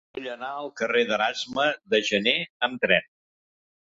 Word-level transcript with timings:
Vull 0.17 0.27
anar 0.29 0.47
al 0.61 0.69
carrer 0.79 1.03
d'Erasme 1.11 1.65
de 1.95 1.99
Janer 2.07 2.33
amb 2.69 2.81
tren. 2.87 3.07